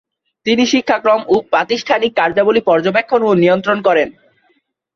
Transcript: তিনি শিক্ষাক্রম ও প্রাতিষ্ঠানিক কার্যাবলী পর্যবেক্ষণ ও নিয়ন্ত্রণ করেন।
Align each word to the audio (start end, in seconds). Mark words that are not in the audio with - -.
তিনি 0.45 0.63
শিক্ষাক্রম 0.65 1.21
ও 1.27 1.35
প্রাতিষ্ঠানিক 1.51 2.11
কার্যাবলী 2.15 2.61
পর্যবেক্ষণ 2.61 3.21
ও 3.23 3.31
নিয়ন্ত্রণ 3.33 3.77
করেন। 3.81 4.09